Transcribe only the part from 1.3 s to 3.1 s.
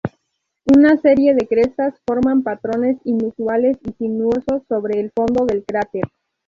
de crestas forman patrones